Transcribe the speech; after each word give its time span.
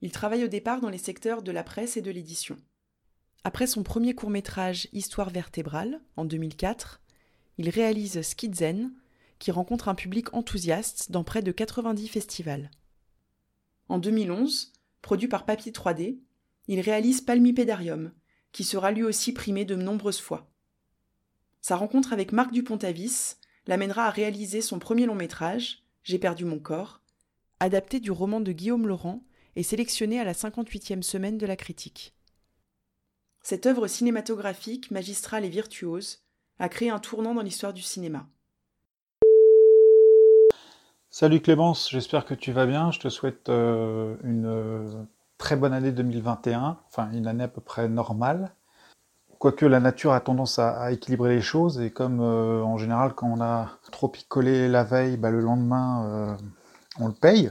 Il 0.00 0.12
travaille 0.12 0.44
au 0.44 0.48
départ 0.48 0.80
dans 0.80 0.90
les 0.90 0.98
secteurs 0.98 1.42
de 1.42 1.50
la 1.50 1.64
presse 1.64 1.96
et 1.96 2.02
de 2.02 2.10
l'édition. 2.10 2.56
Après 3.44 3.66
son 3.66 3.82
premier 3.82 4.14
court-métrage 4.14 4.88
Histoire 4.92 5.30
vertébrale, 5.30 6.00
en 6.16 6.24
2004, 6.24 7.00
il 7.58 7.68
réalise 7.70 8.22
Skidzen, 8.22 8.92
qui 9.38 9.50
rencontre 9.50 9.88
un 9.88 9.94
public 9.94 10.34
enthousiaste 10.34 11.10
dans 11.10 11.24
près 11.24 11.42
de 11.42 11.52
90 11.52 12.08
festivals. 12.08 12.70
En 13.88 13.98
2011, 13.98 14.72
produit 15.02 15.28
par 15.28 15.44
Papier 15.44 15.72
3D, 15.72 16.18
il 16.66 16.80
réalise 16.80 17.20
Palmipédarium, 17.20 18.12
qui 18.52 18.64
sera 18.64 18.90
lui 18.90 19.02
aussi 19.02 19.32
primé 19.32 19.64
de 19.64 19.74
nombreuses 19.74 20.20
fois. 20.20 20.50
Sa 21.60 21.76
rencontre 21.76 22.12
avec 22.12 22.32
Marc 22.32 22.52
Dupont-Avis 22.52 23.36
l'amènera 23.66 24.04
à 24.04 24.10
réaliser 24.10 24.60
son 24.60 24.78
premier 24.78 25.06
long 25.06 25.14
métrage, 25.14 25.84
J'ai 26.02 26.18
perdu 26.18 26.44
mon 26.44 26.58
corps, 26.58 27.00
adapté 27.60 28.00
du 28.00 28.10
roman 28.10 28.40
de 28.40 28.52
Guillaume 28.52 28.86
Laurent 28.86 29.22
et 29.56 29.62
sélectionné 29.62 30.20
à 30.20 30.24
la 30.24 30.32
58e 30.32 31.02
semaine 31.02 31.38
de 31.38 31.46
la 31.46 31.56
critique. 31.56 32.14
Cette 33.42 33.66
œuvre 33.66 33.86
cinématographique, 33.86 34.90
magistrale 34.90 35.44
et 35.44 35.48
virtuose, 35.48 36.22
a 36.58 36.68
créé 36.68 36.90
un 36.90 36.98
tournant 36.98 37.34
dans 37.34 37.42
l'histoire 37.42 37.72
du 37.72 37.82
cinéma. 37.82 38.26
Salut 41.10 41.40
Clémence, 41.40 41.88
j'espère 41.90 42.26
que 42.26 42.34
tu 42.34 42.52
vas 42.52 42.66
bien. 42.66 42.90
Je 42.90 43.00
te 43.00 43.08
souhaite 43.08 43.48
euh, 43.48 44.16
une 44.22 44.46
euh, 44.46 45.02
très 45.38 45.56
bonne 45.56 45.72
année 45.72 45.90
2021, 45.90 46.78
enfin 46.86 47.10
une 47.12 47.26
année 47.26 47.44
à 47.44 47.48
peu 47.48 47.60
près 47.60 47.88
normale. 47.88 48.52
Quoique 49.38 49.64
la 49.64 49.80
nature 49.80 50.12
a 50.12 50.20
tendance 50.20 50.58
à, 50.58 50.92
équilibrer 50.92 51.34
les 51.34 51.40
choses, 51.40 51.80
et 51.80 51.90
comme 51.90 52.20
euh, 52.20 52.62
en 52.62 52.76
général 52.76 53.14
quand 53.14 53.28
on 53.28 53.40
a 53.40 53.78
trop 53.90 54.08
picolé 54.08 54.68
la 54.68 54.84
veille, 54.84 55.16
bah, 55.16 55.30
le 55.30 55.40
lendemain 55.40 56.36
on 57.00 57.08
le 57.08 57.14
paye. 57.14 57.50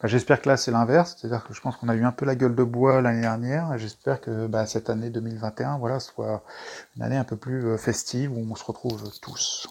Bah, 0.00 0.08
j'espère 0.08 0.40
que 0.40 0.48
là 0.48 0.56
c'est 0.56 0.70
l'inverse, 0.70 1.16
c'est-à-dire 1.18 1.44
que 1.44 1.52
je 1.52 1.60
pense 1.60 1.76
qu'on 1.76 1.88
a 1.88 1.94
eu 1.94 2.04
un 2.04 2.12
peu 2.12 2.24
la 2.24 2.34
gueule 2.34 2.54
de 2.54 2.64
bois 2.64 3.00
l'année 3.02 3.20
dernière, 3.20 3.72
et 3.74 3.78
j'espère 3.78 4.20
que 4.20 4.46
bah, 4.46 4.66
cette 4.66 4.90
année 4.90 5.10
2021 5.10 5.78
voilà, 5.78 6.00
soit 6.00 6.42
une 6.96 7.02
année 7.02 7.16
un 7.16 7.24
peu 7.24 7.36
plus 7.36 7.76
festive 7.78 8.32
où 8.32 8.46
on 8.50 8.54
se 8.54 8.64
retrouve 8.64 9.10
tous. 9.20 9.68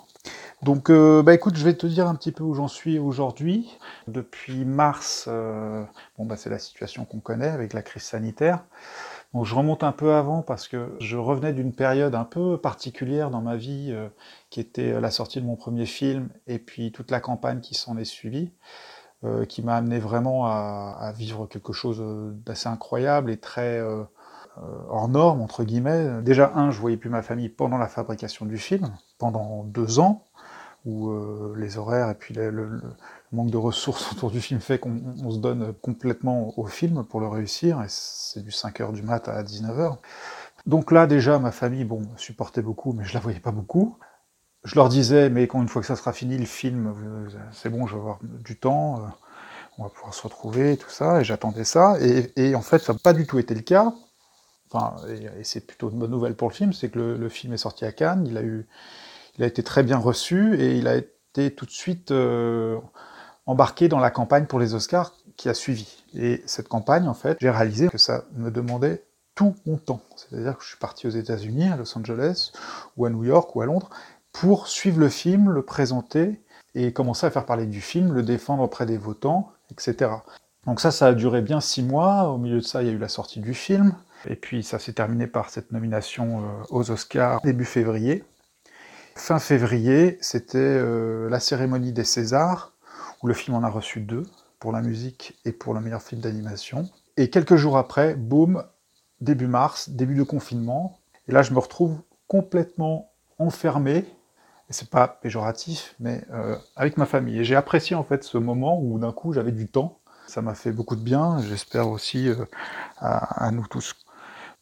Donc, 0.62 0.90
euh, 0.90 1.24
bah 1.24 1.34
écoute, 1.34 1.56
je 1.56 1.64
vais 1.64 1.74
te 1.74 1.88
dire 1.88 2.08
un 2.08 2.16
petit 2.16 2.34
peu 2.34 2.44
où 2.44 2.54
j'en 2.54 2.68
suis 2.68 3.00
aujourd'hui. 3.00 3.78
Depuis 4.08 4.66
mars, 4.66 5.26
euh, 5.30 5.84
bon 6.18 6.26
bah 6.26 6.36
c'est 6.36 6.50
la 6.50 6.60
situation 6.60 7.06
qu'on 7.06 7.20
connaît 7.20 7.48
avec 7.48 7.72
la 7.74 7.82
crise 7.82 8.04
sanitaire. 8.04 8.66
Donc 9.34 9.46
je 9.46 9.56
remonte 9.56 9.84
un 9.84 9.92
peu 9.94 10.14
avant 10.14 10.42
parce 10.42 10.68
que 10.68 10.96
je 11.00 11.16
revenais 11.16 11.54
d'une 11.54 11.72
période 11.72 12.14
un 12.16 12.26
peu 12.26 12.58
particulière 12.58 13.30
dans 13.30 13.42
ma 13.42 13.56
vie, 13.56 13.90
euh, 13.92 14.10
qui 14.50 14.60
était 14.60 15.00
la 15.00 15.12
sortie 15.12 15.40
de 15.40 15.46
mon 15.46 15.56
premier 15.56 15.86
film 15.86 16.30
et 16.48 16.60
puis 16.60 16.92
toute 16.92 17.12
la 17.12 17.22
campagne 17.22 17.62
qui 17.62 17.76
s'en 17.76 17.98
est 17.98 18.06
suivie, 18.06 18.52
qui 19.50 19.62
m'a 19.62 19.76
amené 19.76 20.00
vraiment 20.00 20.46
à, 20.46 21.12
vivre 21.16 21.46
quelque 21.46 21.74
chose 21.74 22.02
d'assez 22.46 22.70
incroyable 22.70 23.32
et 23.32 23.38
très 23.38 23.82
hors 24.90 25.10
norme 25.10 25.42
entre 25.42 25.64
guillemets. 25.64 26.22
Déjà 26.22 26.54
un, 26.56 26.72
je 26.72 26.80
voyais 26.80 26.98
plus 26.98 27.10
ma 27.10 27.22
famille 27.22 27.50
pendant 27.50 27.78
la 27.78 27.88
fabrication 27.88 28.46
du 28.46 28.58
film, 28.58 28.94
pendant 29.18 29.64
deux 29.66 30.00
ans 30.00 30.24
où 30.86 31.10
euh, 31.10 31.54
les 31.58 31.78
horaires 31.78 32.10
et 32.10 32.16
puis 32.16 32.34
le, 32.34 32.82
manque 33.32 33.52
de 33.52 33.58
ressources 33.58 34.12
autour 34.14 34.32
du 34.32 34.42
film 34.42 34.60
fait 34.60 34.80
qu'on 34.80 35.32
se 35.32 35.38
donne 35.38 35.74
complètement 35.82 36.58
au 36.58 36.66
film 36.66 37.04
pour 37.04 37.20
le 37.20 37.28
réussir, 37.28 37.82
et 37.82 37.88
c'est 37.88 38.44
du 38.44 38.52
5h 38.52 38.94
du 38.94 39.04
mat 39.04 39.28
à 39.28 39.44
19h. 39.44 39.98
Donc 40.66 40.92
là, 40.92 41.08
déjà, 41.08 41.40
ma 41.40 41.52
famille, 41.52 41.86
bon, 41.86 42.02
supportait 42.18 42.62
beaucoup, 42.62 42.94
mais 42.94 43.06
je 43.06 43.14
la 43.14 43.20
voyais 43.20 43.40
pas 43.40 43.52
beaucoup. 43.52 43.98
Je 44.70 44.76
leur 44.76 44.88
disais, 44.88 45.32
mais 45.32 45.48
une 45.52 45.68
fois 45.68 45.82
que 45.82 45.88
ça 45.88 45.96
sera 45.96 46.14
fini, 46.14 46.38
le 46.38 46.46
film, 46.46 46.88
euh, 46.88 47.28
c'est 47.52 47.70
bon, 47.70 47.88
je 47.88 47.96
vais 47.96 48.00
avoir 48.00 48.20
du 48.22 48.56
temps, 48.56 48.98
euh, 48.98 49.08
on 49.80 49.84
va 49.84 49.90
pouvoir 49.90 50.14
se 50.14 50.22
retrouver, 50.22 50.78
tout 50.78 50.92
ça, 50.92 51.22
et 51.22 51.24
j'attendais 51.24 51.64
ça, 51.64 51.98
et, 52.00 52.54
en 52.54 52.62
fait, 52.62 52.78
ça 52.78 52.94
n'a 52.94 53.00
pas 53.00 53.14
du 53.14 53.26
tout 53.26 53.40
été 53.40 53.56
le 53.56 53.62
cas. 53.62 53.92
Enfin, 54.72 54.96
et, 55.08 55.44
c'est 55.44 55.66
plutôt 55.66 55.90
une 55.90 55.98
bonne 55.98 56.12
nouvelle 56.12 56.36
pour 56.36 56.50
le 56.50 56.54
film, 56.54 56.72
c'est 56.72 56.90
que 56.90 57.00
le, 57.00 57.30
film 57.30 57.54
est 57.54 57.58
sorti 57.58 57.84
à 57.84 57.92
Cannes, 57.92 58.28
il 58.28 58.38
a 58.38 58.44
eu 58.44 58.68
il 59.40 59.44
a 59.44 59.48
été 59.48 59.64
très 59.64 59.84
bien 59.84 59.98
reçu 59.98 60.60
et 60.60 60.76
il 60.78 60.88
a 60.88 60.98
été 60.98 61.56
tout 61.56 61.66
de 61.66 61.72
suite 61.72 62.12
euh, 62.12 62.78
embarqué 63.46 63.88
dans 63.88 64.00
la 64.00 64.12
campagne 64.12 64.46
pour 64.46 64.60
les 64.60 64.74
Oscars 64.74 65.14
qui 65.38 65.48
a 65.48 65.54
suivi. 65.54 66.04
Et 66.14 66.44
cette 66.46 66.68
campagne, 66.68 67.08
en 67.08 67.14
fait, 67.14 67.38
j'ai 67.40 67.50
réalisé 67.50 67.88
que 67.88 67.98
ça 67.98 68.26
me 68.34 68.52
demandait 68.52 69.06
tout 69.36 69.56
mon 69.66 69.78
temps. 69.78 70.02
C'est-à-dire 70.18 70.58
que 70.58 70.64
je 70.64 70.70
suis 70.70 70.78
parti 70.78 71.08
aux 71.08 71.12
États-Unis, 71.12 71.70
à 71.70 71.78
Los 71.78 71.98
Angeles, 71.98 72.52
ou 72.98 73.06
à 73.06 73.10
New 73.10 73.24
York, 73.24 73.56
ou 73.56 73.62
à 73.62 73.66
Londres, 73.66 73.90
pour 74.32 74.68
suivre 74.68 75.00
le 75.00 75.10
film, 75.10 75.50
le 75.50 75.64
présenter, 75.64 76.42
et 76.76 76.94
commencer 76.94 77.26
à 77.26 77.32
faire 77.32 77.46
parler 77.46 77.66
du 77.66 77.82
film, 77.82 78.14
le 78.14 78.24
défendre 78.24 78.64
auprès 78.64 78.86
des 78.86 78.98
votants, 78.98 79.52
etc. 79.72 80.12
Donc 80.66 80.80
ça, 80.80 80.92
ça 80.92 81.08
a 81.08 81.14
duré 81.14 81.42
bien 81.42 81.62
six 81.62 81.84
mois. 81.84 82.30
Au 82.30 82.38
milieu 82.38 82.58
de 82.58 82.66
ça, 82.66 82.82
il 82.84 82.88
y 82.88 82.92
a 82.92 82.94
eu 82.94 82.98
la 82.98 83.08
sortie 83.08 83.40
du 83.40 83.54
film. 83.54 83.94
Et 84.28 84.36
puis 84.36 84.64
ça 84.64 84.80
s'est 84.80 84.94
terminé 84.94 85.28
par 85.28 85.50
cette 85.50 85.72
nomination 85.72 86.42
euh, 86.42 86.44
aux 86.70 86.92
Oscars 86.92 87.42
début 87.42 87.66
février. 87.66 88.24
Fin 89.16 89.40
février, 89.40 90.18
c'était 90.22 90.58
euh, 90.60 91.30
la 91.30 91.40
cérémonie 91.40 91.92
des 91.92 92.04
Césars, 92.04 92.74
où 93.22 93.28
le 93.28 93.34
film 93.34 93.56
en 93.58 93.64
a 93.64 93.70
reçu 93.70 94.02
deux, 94.02 94.24
pour 94.60 94.72
la 94.72 94.82
musique 94.82 95.38
et 95.46 95.52
pour 95.52 95.74
le 95.74 95.82
meilleur 95.82 96.02
film 96.02 96.22
d'animation. 96.22 96.90
Et 97.18 97.30
quelques 97.30 97.56
jours 97.56 97.78
après, 97.78 98.14
boum, 98.16 98.64
début 99.22 99.48
mars, 99.48 99.90
début 99.90 100.16
de 100.16 100.24
confinement. 100.24 101.00
Et 101.28 101.32
là, 101.32 101.42
je 101.42 101.54
me 101.54 101.60
retrouve 101.60 101.98
complètement 102.28 103.12
enfermé, 103.40 104.06
et 104.70 104.74
c'est 104.74 104.90
pas 104.90 105.08
péjoratif, 105.08 105.96
mais 106.00 106.24
euh, 106.32 106.56
avec 106.76 106.98
ma 106.98 107.06
famille. 107.06 107.40
Et 107.40 107.44
j'ai 107.44 107.56
apprécié 107.56 107.96
en 107.96 108.04
fait 108.04 108.24
ce 108.24 108.38
moment 108.38 108.80
où 108.80 109.00
d'un 109.00 109.12
coup 109.12 109.34
j'avais 109.34 109.52
du 109.52 109.68
temps. 109.68 110.00
Ça 110.28 110.44
m'a 110.44 110.54
fait 110.54 110.72
beaucoup 110.72 110.96
de 110.96 111.02
bien, 111.02 111.40
j'espère 111.42 111.90
aussi 111.90 112.30
euh, 112.30 112.46
à, 113.00 113.50
nous 113.52 113.66
tous. 113.66 113.96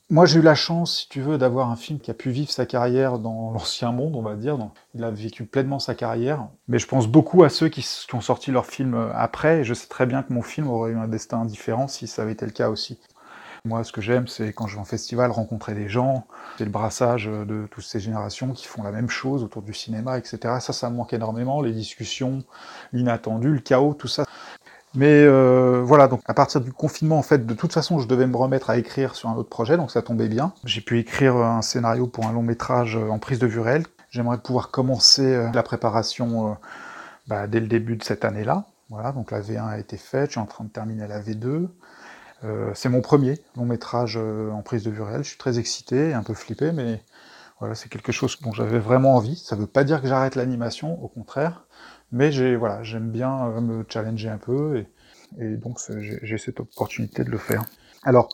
Moi, 0.09 0.25
j'ai 0.25 0.39
eu 0.39 0.41
la 0.41 0.55
chance, 0.55 0.99
si 0.99 1.09
tu 1.09 1.19
veux, 1.19 1.37
d'avoir 1.37 1.69
un 1.69 1.75
film 1.75 1.99
qui 1.99 2.09
a 2.09 2.13
pu 2.13 2.29
vivre 2.29 2.49
sa 2.49 2.65
carrière 2.65 3.19
dans 3.19 3.51
l'ancien 3.53 3.91
monde, 3.91 4.15
on 4.15 4.21
va 4.21 4.35
dire. 4.35 4.57
il 4.93 5.03
a 5.03 5.11
vécu 5.11 5.43
pleinement 5.43 5.79
sa 5.79 5.93
carrière. 5.93 6.47
Mais 6.69 6.79
je 6.79 6.87
pense 6.87 7.07
beaucoup 7.07 7.43
à 7.43 7.49
ceux 7.49 7.67
qui, 7.67 7.85
ont 8.13 8.21
sorti 8.21 8.51
leur 8.51 8.65
film 8.65 8.93
euh, 8.93 9.09
après. 9.13 9.59
Et 9.59 9.63
je 9.65 9.73
sais 9.73 9.87
très 9.87 10.05
bien 10.05 10.23
que 10.23 10.31
mon 10.31 10.41
film 10.41 10.69
aurait 10.69 10.91
eu 10.91 10.97
un 10.97 11.09
destin 11.09 11.43
différent 11.43 11.89
si 11.89 12.07
ça 12.07 12.21
avait 12.21 12.31
été 12.31 12.45
le 12.45 12.53
cas 12.53 12.69
aussi. 12.69 12.97
Moi, 13.67 13.83
ce 13.83 13.91
que 13.91 13.99
j'aime, 13.99 14.27
c'est 14.27 14.53
quand 14.53 14.65
je 14.65 14.75
vais 14.75 14.81
en 14.81 14.85
festival, 14.85 15.29
rencontrer 15.29 15.73
des 15.73 15.89
gens. 15.89 16.25
C'est 16.57 16.63
le 16.63 16.71
brassage 16.71 17.25
de 17.25 17.67
toutes 17.69 17.83
ces 17.83 17.99
générations 17.99 18.53
qui 18.53 18.65
font 18.65 18.81
la 18.81 18.91
même 18.91 19.09
chose 19.09 19.43
autour 19.43 19.61
du 19.61 19.73
cinéma, 19.73 20.17
etc. 20.17 20.55
Ça, 20.61 20.71
ça 20.71 20.89
me 20.89 20.95
manque 20.95 21.11
énormément. 21.11 21.61
Les 21.61 21.73
discussions, 21.73 22.43
l'inattendu, 22.93 23.51
le 23.51 23.59
chaos, 23.59 23.93
tout 23.93 24.07
ça. 24.07 24.23
Mais 24.95 25.23
euh, 25.25 25.81
voilà, 25.83 26.07
donc 26.07 26.21
à 26.25 26.33
partir 26.33 26.61
du 26.61 26.71
confinement, 26.71 27.19
en 27.19 27.23
fait, 27.23 27.45
de 27.45 27.53
toute 27.53 27.73
façon, 27.73 27.99
je 27.99 28.07
devais 28.07 28.25
me 28.25 28.37
remettre 28.37 28.69
à 28.69 28.77
écrire 28.77 29.15
sur 29.15 29.29
un 29.29 29.35
autre 29.35 29.49
projet, 29.49 29.75
donc 29.75 29.91
ça 29.91 30.01
tombait 30.01 30.29
bien. 30.29 30.53
J'ai 30.63 30.81
pu 30.81 30.97
écrire 30.97 31.35
un 31.35 31.61
scénario 31.61 32.07
pour 32.07 32.25
un 32.25 32.31
long 32.31 32.41
métrage 32.41 32.95
euh, 32.95 33.09
en 33.09 33.19
prise 33.19 33.37
de 33.37 33.47
vue 33.47 33.59
réelle. 33.59 33.83
J'aimerais 34.09 34.37
pouvoir 34.37 34.71
commencer 34.71 35.35
euh, 35.35 35.51
la 35.53 35.61
préparation 35.61 36.57
bah, 37.27 37.47
dès 37.47 37.59
le 37.59 37.67
début 37.67 37.97
de 37.97 38.03
cette 38.03 38.23
année-là. 38.23 38.65
Voilà, 38.89 39.11
donc 39.11 39.31
la 39.31 39.41
V1 39.41 39.67
a 39.67 39.77
été 39.77 39.97
faite, 39.97 40.27
je 40.27 40.31
suis 40.31 40.39
en 40.39 40.45
train 40.45 40.63
de 40.63 40.69
terminer 40.69 41.07
la 41.07 41.19
V2. 41.19 41.67
C'est 42.73 42.89
mon 42.89 43.01
premier 43.01 43.39
long 43.55 43.65
métrage 43.65 44.17
en 44.17 44.61
prise 44.61 44.83
de 44.83 44.91
vue 44.91 45.01
réelle. 45.01 45.23
Je 45.23 45.29
suis 45.29 45.37
très 45.37 45.59
excité, 45.59 46.13
un 46.13 46.23
peu 46.23 46.33
flippé, 46.33 46.71
mais 46.71 47.01
voilà, 47.59 47.73
c'est 47.73 47.89
quelque 47.89 48.11
chose 48.11 48.37
dont 48.41 48.51
j'avais 48.51 48.79
vraiment 48.79 49.15
envie. 49.15 49.35
Ça 49.35 49.55
ne 49.55 49.61
veut 49.61 49.67
pas 49.67 49.83
dire 49.83 50.01
que 50.01 50.07
j'arrête 50.07 50.35
l'animation, 50.35 51.03
au 51.03 51.07
contraire. 51.07 51.65
Mais 52.11 52.31
j'ai 52.31 52.55
voilà, 52.55 52.83
j'aime 52.83 53.09
bien 53.09 53.47
euh, 53.47 53.61
me 53.61 53.85
challenger 53.87 54.29
un 54.29 54.37
peu 54.37 54.85
et, 55.37 55.57
donc 55.57 55.79
j'ai 56.21 56.37
cette 56.37 56.59
opportunité 56.61 57.23
de 57.23 57.29
le 57.29 57.37
faire. 57.37 57.63
Alors, 58.03 58.29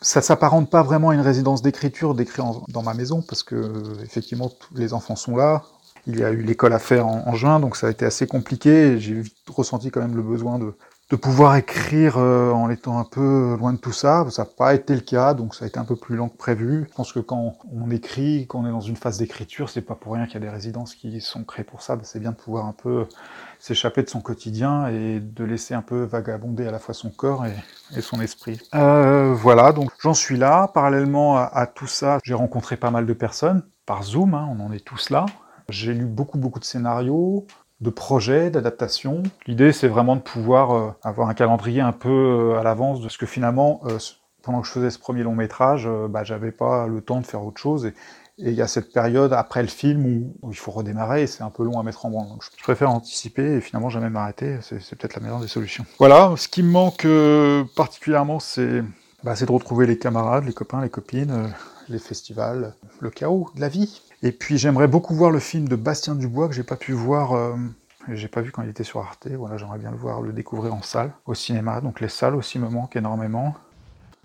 ça 0.00 0.22
s'apparente 0.22 0.70
pas 0.70 0.82
vraiment 0.82 1.10
à 1.10 1.14
une 1.14 1.20
résidence 1.20 1.60
d'écriture 1.60 2.14
d'écrire 2.14 2.62
dans 2.68 2.82
ma 2.82 2.94
maison 2.94 3.20
parce 3.20 3.42
que 3.42 4.02
effectivement 4.02 4.48
tous 4.48 4.74
les 4.74 4.94
enfants 4.94 5.16
sont 5.16 5.36
là. 5.36 5.64
Il 6.06 6.18
y 6.18 6.24
a 6.24 6.30
eu 6.30 6.42
l'école 6.42 6.72
à 6.72 6.80
faire 6.80 7.06
en, 7.06 7.34
juin, 7.34 7.60
donc 7.60 7.76
ça 7.76 7.86
a 7.86 7.90
été 7.90 8.04
assez 8.04 8.26
compliqué. 8.26 8.98
J'ai 8.98 9.22
ressenti 9.46 9.90
quand 9.90 10.00
même 10.00 10.16
le 10.16 10.22
besoin 10.22 10.58
de, 10.58 10.74
de 11.12 11.16
pouvoir 11.16 11.56
écrire 11.56 12.16
euh, 12.16 12.52
en 12.52 12.70
étant 12.70 12.98
un 12.98 13.04
peu 13.04 13.54
loin 13.58 13.74
de 13.74 13.78
tout 13.78 13.92
ça. 13.92 14.24
Ça 14.30 14.44
n'a 14.44 14.48
pas 14.48 14.72
été 14.72 14.94
le 14.94 15.02
cas, 15.02 15.34
donc 15.34 15.54
ça 15.54 15.66
a 15.66 15.68
été 15.68 15.78
un 15.78 15.84
peu 15.84 15.94
plus 15.94 16.16
lent 16.16 16.30
que 16.30 16.38
prévu. 16.38 16.86
Je 16.88 16.94
pense 16.94 17.12
que 17.12 17.18
quand 17.18 17.58
on 17.70 17.90
écrit, 17.90 18.46
quand 18.48 18.60
on 18.60 18.66
est 18.66 18.70
dans 18.70 18.80
une 18.80 18.96
phase 18.96 19.18
d'écriture, 19.18 19.68
c'est 19.68 19.82
pas 19.82 19.94
pour 19.94 20.14
rien 20.14 20.24
qu'il 20.24 20.34
y 20.34 20.36
a 20.38 20.40
des 20.40 20.48
résidences 20.48 20.94
qui 20.94 21.20
sont 21.20 21.44
créées 21.44 21.66
pour 21.66 21.82
ça. 21.82 21.98
C'est 22.02 22.18
bien 22.18 22.30
de 22.30 22.36
pouvoir 22.36 22.64
un 22.64 22.72
peu 22.72 23.04
s'échapper 23.58 24.02
de 24.02 24.08
son 24.08 24.22
quotidien 24.22 24.86
et 24.86 25.20
de 25.20 25.44
laisser 25.44 25.74
un 25.74 25.82
peu 25.82 26.02
vagabonder 26.04 26.66
à 26.66 26.70
la 26.70 26.78
fois 26.78 26.94
son 26.94 27.10
corps 27.10 27.44
et, 27.44 28.00
son 28.00 28.18
esprit. 28.22 28.58
Euh, 28.74 29.34
voilà, 29.34 29.72
donc 29.72 29.90
j'en 30.00 30.14
suis 30.14 30.38
là. 30.38 30.70
Parallèlement 30.72 31.36
à, 31.36 31.66
tout 31.66 31.86
ça, 31.86 32.20
j'ai 32.24 32.32
rencontré 32.32 32.78
pas 32.78 32.90
mal 32.90 33.04
de 33.04 33.12
personnes 33.12 33.64
par 33.84 34.02
Zoom, 34.02 34.32
hein, 34.32 34.48
on 34.50 34.64
en 34.64 34.72
est 34.72 34.82
tous 34.82 35.10
là. 35.10 35.26
J'ai 35.68 35.92
lu 35.92 36.06
beaucoup 36.06 36.38
beaucoup 36.38 36.58
de 36.58 36.64
scénarios, 36.64 37.46
de 37.82 37.90
projets, 37.90 38.50
d'adaptations. 38.50 39.24
L'idée, 39.46 39.72
c'est 39.72 39.88
vraiment 39.88 40.14
de 40.16 40.20
pouvoir 40.20 40.72
euh, 40.72 40.90
avoir 41.02 41.28
un 41.28 41.34
calendrier 41.34 41.80
un 41.80 41.92
peu 41.92 42.08
euh, 42.08 42.58
à 42.58 42.62
l'avance 42.62 43.00
de 43.00 43.08
ce 43.08 43.18
que 43.18 43.26
finalement, 43.26 43.80
euh, 43.86 43.98
pendant 44.42 44.60
que 44.60 44.68
je 44.68 44.72
faisais 44.72 44.90
ce 44.90 44.98
premier 44.98 45.24
long 45.24 45.34
métrage, 45.34 45.88
bah, 46.08 46.24
j'avais 46.24 46.52
pas 46.52 46.86
le 46.86 47.00
temps 47.00 47.20
de 47.20 47.26
faire 47.26 47.44
autre 47.44 47.60
chose. 47.60 47.86
Et, 47.86 47.94
il 48.38 48.54
y 48.54 48.62
a 48.62 48.66
cette 48.66 48.92
période 48.92 49.32
après 49.34 49.60
le 49.62 49.68
film 49.68 50.32
où, 50.42 50.50
il 50.50 50.56
faut 50.56 50.72
redémarrer 50.72 51.22
et 51.22 51.26
c'est 51.26 51.42
un 51.44 51.50
peu 51.50 51.62
long 51.64 51.78
à 51.78 51.82
mettre 51.82 52.06
en 52.06 52.10
branle. 52.10 52.28
Donc 52.28 52.42
je 52.56 52.62
préfère 52.62 52.90
anticiper 52.90 53.56
et 53.56 53.60
finalement 53.60 53.90
jamais 53.90 54.08
m'arrêter. 54.08 54.56
C'est 54.62 54.96
peut-être 54.96 55.14
la 55.14 55.20
meilleure 55.20 55.38
des 55.38 55.48
solutions. 55.48 55.84
Voilà, 55.98 56.32
ce 56.36 56.48
qui 56.48 56.62
me 56.62 56.70
manque 56.70 57.06
particulièrement, 57.76 58.40
bah, 59.24 59.36
c'est 59.36 59.46
de 59.46 59.52
retrouver 59.52 59.86
les 59.86 59.98
camarades, 59.98 60.44
les 60.44 60.52
copains, 60.52 60.82
les 60.82 60.90
copines, 60.90 61.52
les 61.88 61.98
festivals, 61.98 62.74
le 63.00 63.10
chaos 63.10 63.50
de 63.54 63.60
la 63.60 63.68
vie. 63.68 64.02
Et 64.22 64.32
puis 64.32 64.58
j'aimerais 64.58 64.88
beaucoup 64.88 65.14
voir 65.14 65.30
le 65.30 65.38
film 65.38 65.68
de 65.68 65.76
Bastien 65.76 66.14
Dubois 66.14 66.48
que 66.48 66.54
j'ai 66.54 66.62
pas 66.62 66.76
pu 66.76 66.92
voir, 66.92 67.32
euh, 67.32 67.54
j'ai 68.08 68.28
pas 68.28 68.40
vu 68.40 68.50
quand 68.50 68.62
il 68.62 68.68
était 68.68 68.84
sur 68.84 69.00
Arte. 69.00 69.28
Voilà, 69.28 69.56
j'aimerais 69.56 69.78
bien 69.78 69.90
le 69.90 69.96
voir, 69.96 70.22
le 70.22 70.32
découvrir 70.32 70.74
en 70.74 70.82
salle, 70.82 71.12
au 71.26 71.34
cinéma. 71.34 71.80
Donc 71.80 72.00
les 72.00 72.08
salles 72.08 72.34
aussi 72.34 72.58
me 72.58 72.68
manquent 72.68 72.96
énormément. 72.96 73.54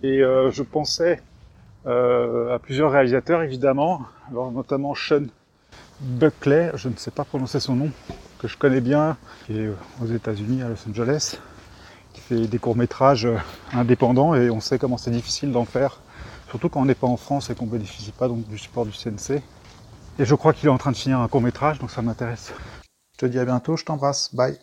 Et 0.03 0.21
euh, 0.21 0.51
je 0.51 0.63
pensais 0.63 1.21
euh, 1.85 2.53
à 2.53 2.59
plusieurs 2.59 2.91
réalisateurs 2.91 3.41
évidemment, 3.41 4.01
alors 4.29 4.51
notamment 4.51 4.93
Sean 4.93 5.25
Buckley, 6.01 6.71
je 6.75 6.89
ne 6.89 6.95
sais 6.95 7.11
pas 7.11 7.23
prononcer 7.23 7.59
son 7.59 7.75
nom, 7.75 7.91
que 8.39 8.47
je 8.47 8.57
connais 8.57 8.81
bien, 8.81 9.17
qui 9.45 9.59
est 9.59 9.69
aux 10.01 10.05
États-Unis, 10.05 10.61
à 10.61 10.69
Los 10.69 10.87
Angeles, 10.87 11.39
fait 12.27 12.47
des 12.47 12.59
courts 12.59 12.75
métrages 12.75 13.27
indépendants 13.73 14.35
et 14.35 14.49
on 14.49 14.59
sait 14.59 14.77
comment 14.77 14.97
c'est 14.97 15.11
difficile 15.11 15.51
d'en 15.51 15.65
faire, 15.65 15.99
surtout 16.49 16.69
quand 16.69 16.81
on 16.81 16.85
n'est 16.85 16.95
pas 16.95 17.07
en 17.07 17.17
France 17.17 17.49
et 17.49 17.55
qu'on 17.55 17.65
ne 17.65 17.71
bénéficie 17.71 18.11
pas 18.11 18.27
donc 18.27 18.47
du 18.47 18.57
support 18.57 18.85
du 18.85 18.91
CNC. 18.91 19.41
Et 20.19 20.25
je 20.25 20.35
crois 20.35 20.53
qu'il 20.53 20.67
est 20.67 20.71
en 20.71 20.77
train 20.77 20.91
de 20.91 20.97
finir 20.97 21.19
un 21.19 21.27
court 21.27 21.41
métrage, 21.41 21.79
donc 21.79 21.91
ça 21.91 22.01
m'intéresse. 22.01 22.51
Je 23.13 23.17
te 23.19 23.25
dis 23.25 23.39
à 23.39 23.45
bientôt, 23.45 23.77
je 23.77 23.85
t'embrasse, 23.85 24.33
bye. 24.35 24.57